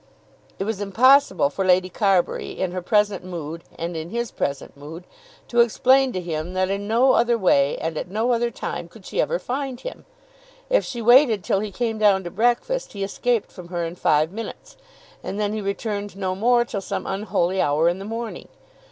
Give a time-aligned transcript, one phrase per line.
[0.57, 5.03] It was impossible for Lady Carbury, in her present mood, and in his present mood,
[5.47, 9.05] to explain to him that in no other way and at no other time could
[9.05, 10.05] she ever find him.
[10.71, 14.31] If she waited till he came down to breakfast, he escaped from her in five
[14.31, 14.75] minutes,
[15.23, 18.47] and then he returned no more till some unholy hour in the morning.